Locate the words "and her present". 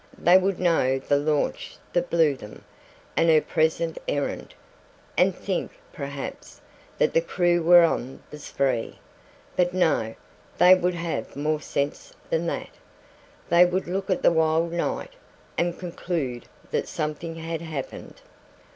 3.15-3.99